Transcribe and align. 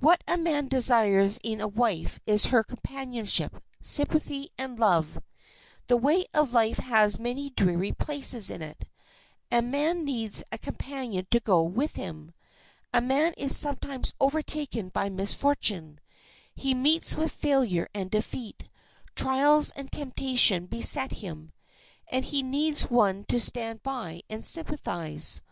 What 0.00 0.24
a 0.26 0.38
man 0.38 0.68
desires 0.68 1.38
in 1.42 1.60
a 1.60 1.68
wife 1.68 2.18
is 2.26 2.46
her 2.46 2.62
companionship, 2.62 3.62
sympathy, 3.82 4.48
and 4.56 4.78
love. 4.78 5.18
The 5.88 5.98
way 5.98 6.24
of 6.32 6.54
life 6.54 6.78
has 6.78 7.18
many 7.20 7.50
dreary 7.50 7.92
places 7.92 8.48
in 8.48 8.62
it, 8.62 8.86
and 9.50 9.70
man 9.70 10.06
needs 10.06 10.42
a 10.50 10.56
companion 10.56 11.26
to 11.32 11.38
go 11.38 11.62
with 11.64 11.96
him. 11.96 12.32
A 12.94 13.02
man 13.02 13.34
is 13.36 13.54
sometimes 13.54 14.14
overtaken 14.18 14.88
by 14.88 15.10
misfortune; 15.10 16.00
he 16.54 16.72
meets 16.72 17.14
with 17.14 17.30
failure 17.30 17.90
and 17.92 18.10
defeat, 18.10 18.70
trials 19.14 19.70
and 19.72 19.92
temptation 19.92 20.64
beset 20.64 21.10
him, 21.12 21.52
and 22.10 22.24
he 22.24 22.42
needs 22.42 22.88
one 22.90 23.24
to 23.24 23.38
stand 23.38 23.82
by 23.82 24.22
and 24.30 24.46
sympathize. 24.46 25.42